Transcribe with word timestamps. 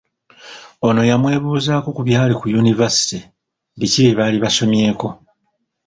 Ono 0.87 1.01
yamwebuuzaako 1.09 1.89
ku 1.95 2.01
byali 2.07 2.33
ku 2.39 2.45
yunivasite, 2.53 3.17
biki 3.79 3.99
bye 4.03 4.17
baali 4.17 4.37
basomyeko. 4.43 5.07